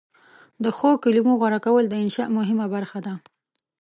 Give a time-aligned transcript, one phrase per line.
[0.63, 3.13] د ښو کلمو غوره کول د انشأ مهمه برخه ده.